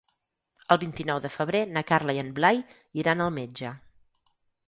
[0.75, 2.63] El vint-i-nou de febrer na Carla i en Blai
[3.03, 3.75] iran al metge.